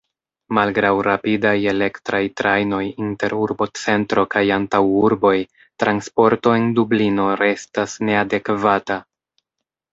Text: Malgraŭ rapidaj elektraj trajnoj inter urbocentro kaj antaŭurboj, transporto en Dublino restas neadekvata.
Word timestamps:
Malgraŭ 0.57 0.89
rapidaj 1.07 1.51
elektraj 1.73 2.21
trajnoj 2.41 2.79
inter 2.87 3.37
urbocentro 3.41 4.25
kaj 4.37 4.43
antaŭurboj, 4.57 5.35
transporto 5.85 6.57
en 6.61 6.69
Dublino 6.83 7.31
restas 7.47 7.99
neadekvata. 8.11 9.03